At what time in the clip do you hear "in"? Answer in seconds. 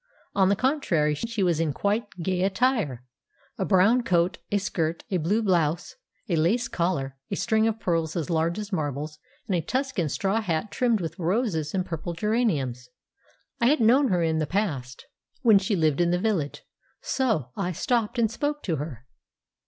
1.59-1.73, 14.23-14.39, 16.01-16.09